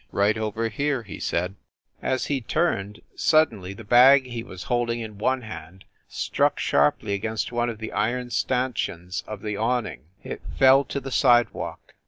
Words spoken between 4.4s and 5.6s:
was holding in one